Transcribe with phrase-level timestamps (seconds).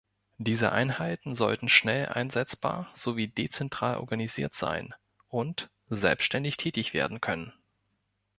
[0.39, 4.95] Diese Einheiten sollten schnell einsetzbar sowie dezentral organisiert sein
[5.27, 7.53] und selbstständig tätig werden können.